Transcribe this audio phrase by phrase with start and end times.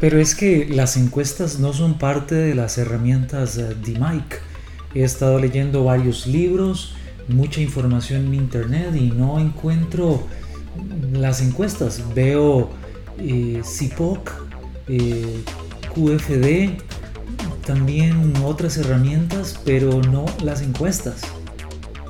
[0.00, 4.36] Pero es que las encuestas no son parte de las herramientas de Mike.
[4.94, 6.94] He estado leyendo varios libros,
[7.28, 10.26] mucha información en internet y no encuentro
[11.12, 12.02] las encuestas.
[12.14, 12.70] Veo
[13.18, 14.30] eh, CIPOC,
[14.88, 15.44] eh,
[15.94, 16.82] QFD,
[17.66, 21.20] también otras herramientas, pero no las encuestas.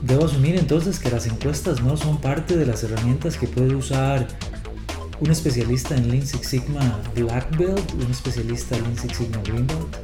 [0.00, 4.28] Debo asumir entonces que las encuestas no son parte de las herramientas que puede usar
[5.20, 9.66] un especialista en Lean Six Sigma Black Belt, un especialista en Lean Six Sigma Green
[9.66, 9.96] Belt.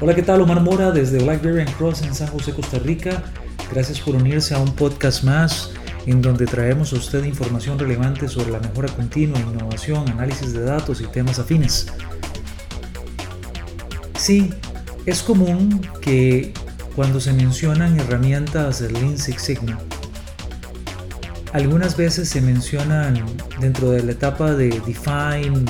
[0.00, 0.40] Hola, ¿qué tal?
[0.40, 3.24] Omar Mora desde Blackberry and Cross en San José, Costa Rica.
[3.72, 5.72] Gracias por unirse a un podcast más
[6.06, 11.00] en donde traemos a usted información relevante sobre la mejora continua, innovación, análisis de datos
[11.00, 11.88] y temas afines.
[14.16, 14.50] Sí,
[15.06, 16.52] es común que
[16.94, 19.78] cuando se mencionan herramientas de Lean Six Sigma,
[21.52, 23.24] algunas veces se mencionan
[23.60, 25.64] dentro de la etapa de define,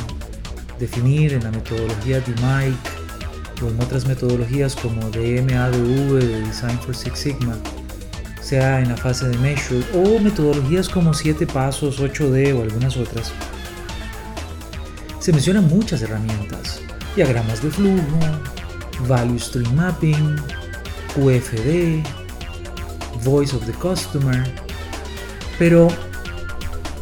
[0.79, 6.95] definir en la metodología de Mike o en otras metodologías como DMADV, de Design for
[6.95, 7.57] Six Sigma,
[8.43, 13.33] sea en la fase de measure o metodologías como 7 pasos, 8D o algunas otras.
[15.19, 16.81] Se mencionan muchas herramientas,
[17.15, 18.19] diagramas de flujo,
[19.07, 20.37] value stream mapping,
[21.15, 22.03] QFD,
[23.23, 24.45] voice of the customer,
[25.61, 25.89] pero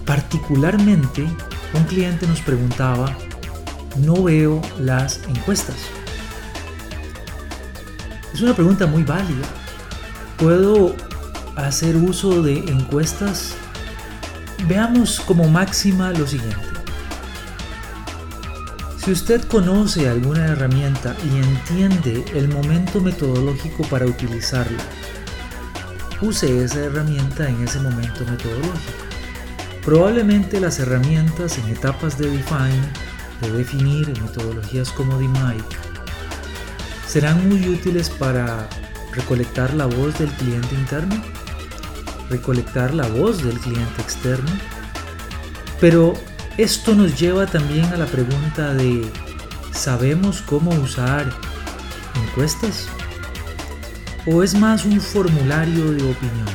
[0.04, 1.22] particularmente
[1.74, 3.16] un cliente nos preguntaba,
[3.98, 5.76] no veo las encuestas.
[8.34, 9.46] Es una pregunta muy válida.
[10.38, 10.96] ¿Puedo
[11.54, 13.54] hacer uso de encuestas?
[14.66, 16.56] Veamos como máxima lo siguiente.
[18.96, 24.82] Si usted conoce alguna herramienta y entiende el momento metodológico para utilizarla,
[26.20, 29.04] use esa herramienta en ese momento metodológico.
[29.84, 32.92] Probablemente las herramientas en etapas de define,
[33.40, 35.64] de definir en metodologías como DMIC,
[37.06, 38.68] serán muy útiles para
[39.12, 41.22] recolectar la voz del cliente interno,
[42.28, 44.50] recolectar la voz del cliente externo,
[45.80, 46.14] pero
[46.58, 49.10] esto nos lleva también a la pregunta de,
[49.72, 51.32] ¿sabemos cómo usar
[52.26, 52.88] encuestas?
[54.26, 56.46] ¿O es más un formulario de opinión?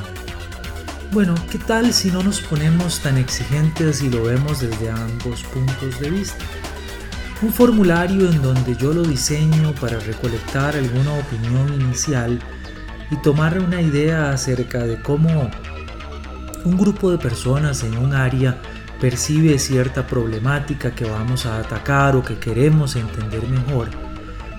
[1.11, 5.99] Bueno, ¿qué tal si no nos ponemos tan exigentes y lo vemos desde ambos puntos
[5.99, 6.43] de vista?
[7.41, 12.39] Un formulario en donde yo lo diseño para recolectar alguna opinión inicial
[13.11, 15.49] y tomar una idea acerca de cómo
[16.65, 18.57] un grupo de personas en un área
[18.99, 23.89] percibe cierta problemática que vamos a atacar o que queremos entender mejor,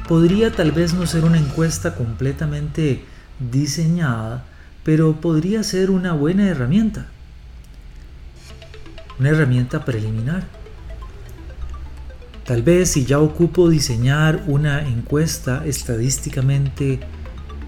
[0.09, 3.05] podría tal vez no ser una encuesta completamente
[3.39, 4.45] diseñada,
[4.85, 7.07] pero podría ser una buena herramienta.
[9.19, 10.45] Una herramienta preliminar.
[12.45, 17.01] Tal vez si ya ocupo diseñar una encuesta estadísticamente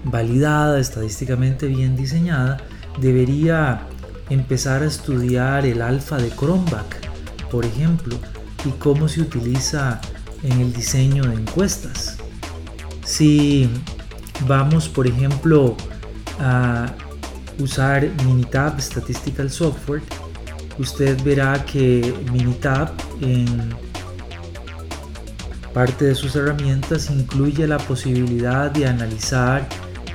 [0.03, 2.57] validada, estadísticamente bien diseñada,
[3.01, 3.87] debería
[4.29, 6.95] empezar a estudiar el alfa de Cronbach,
[7.49, 8.17] por ejemplo,
[8.65, 9.99] y cómo se utiliza
[10.43, 12.16] en el diseño de encuestas.
[13.07, 13.69] Si
[14.47, 15.77] vamos, por ejemplo,
[16.41, 16.93] a
[17.57, 20.01] usar Minitab Statistical Software,
[20.77, 22.91] usted verá que Minitab
[23.21, 23.73] en
[25.73, 29.67] parte de sus herramientas incluye la posibilidad de analizar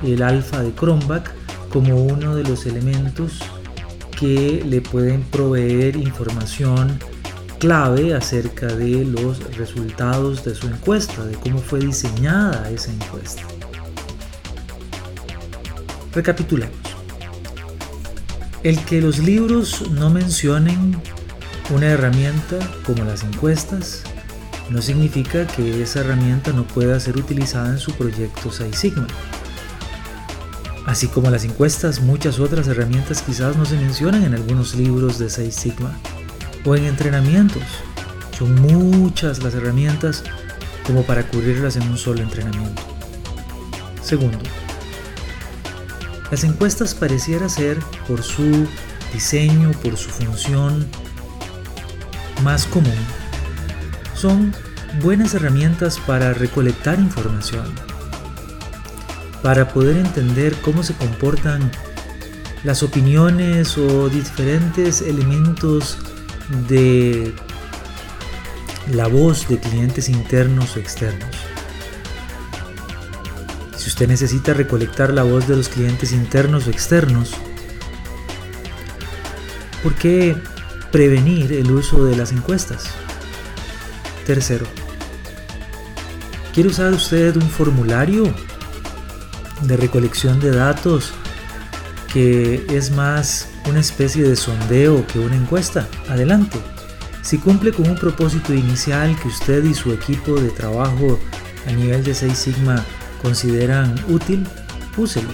[0.03, 1.31] el alfa de Cronbach
[1.69, 3.39] como uno de los elementos
[4.19, 6.99] que le pueden proveer información
[7.63, 13.43] clave acerca de los resultados de su encuesta, de cómo fue diseñada esa encuesta.
[16.11, 16.75] Recapitulemos.
[18.63, 21.01] El que los libros no mencionen
[21.73, 24.03] una herramienta como las encuestas
[24.69, 29.07] no significa que esa herramienta no pueda ser utilizada en su proyecto Six Sigma.
[30.85, 35.29] Así como las encuestas, muchas otras herramientas quizás no se mencionan en algunos libros de
[35.29, 35.97] Six Sigma
[36.65, 37.63] o en entrenamientos.
[38.37, 40.23] Son muchas las herramientas
[40.85, 42.81] como para cubrirlas en un solo entrenamiento.
[44.01, 44.39] Segundo,
[46.31, 48.67] las encuestas pareciera ser, por su
[49.13, 50.87] diseño, por su función
[52.43, 52.97] más común,
[54.15, 54.53] son
[55.01, 57.65] buenas herramientas para recolectar información
[59.43, 61.69] para poder entender cómo se comportan
[62.63, 65.97] las opiniones o diferentes elementos
[66.67, 67.33] de
[68.91, 71.35] la voz de clientes internos o externos.
[73.77, 77.31] Si usted necesita recolectar la voz de los clientes internos o externos,
[79.81, 80.35] ¿por qué
[80.91, 82.85] prevenir el uso de las encuestas?
[84.25, 84.65] Tercero,
[86.53, 88.31] ¿Quiere usar usted un formulario
[89.61, 91.11] de recolección de datos
[92.13, 95.87] que es más una especie de sondeo que una encuesta?
[96.07, 96.59] Adelante.
[97.23, 101.19] Si cumple con un propósito inicial que usted y su equipo de trabajo
[101.67, 102.85] a nivel de 6 Sigma
[103.21, 104.45] consideran útil,
[104.95, 105.29] úselo.